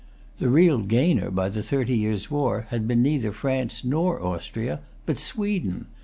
[0.39, 5.19] The real gainer by the Thirty Years' War had been neither France nor Austria, but
[5.19, 5.85] Sweden.